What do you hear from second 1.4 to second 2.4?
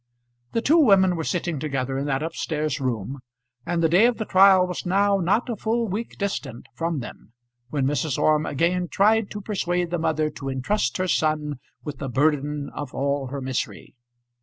together in that up